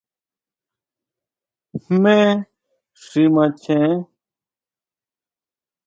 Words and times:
¿Jmé 1.83 2.19
xi 3.03 3.23
macheén? 3.35 3.99